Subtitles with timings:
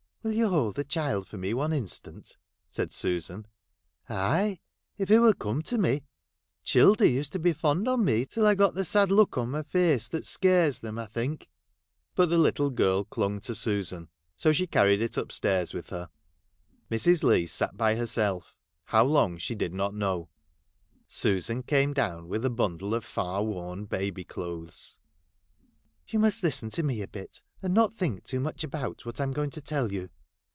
[0.23, 3.47] 'Will you hold the child for me one instant 1' said Susan."
[4.07, 4.59] Ay,
[4.95, 6.03] if it will come to me.
[6.63, 9.63] Childer used to be fond on me till I got the sad look on my
[9.63, 11.49] face that scares them, I think.'
[12.13, 16.11] But the little girl clung to Susan; so she carried it upstairs with her.
[16.91, 17.23] Mrs.
[17.23, 18.53] Leigh sat by herself—
[18.93, 20.29] how long she did not know.
[21.07, 24.99] Susan came down with a bundle of far worn baby clothes.'
[26.11, 29.23] You must listen to me a bit, and not think too much about what I
[29.23, 30.09] 'm going to tell you.